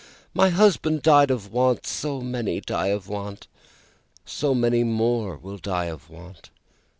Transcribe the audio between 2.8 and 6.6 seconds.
of want; so many more will die of want."